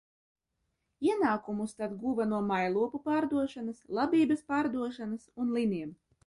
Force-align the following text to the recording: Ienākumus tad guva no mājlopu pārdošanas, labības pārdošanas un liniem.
Ienākumus 1.09 1.75
tad 1.81 1.93
guva 2.03 2.27
no 2.31 2.39
mājlopu 2.47 3.03
pārdošanas, 3.11 3.83
labības 3.99 4.43
pārdošanas 4.49 5.29
un 5.45 5.55
liniem. 5.61 5.95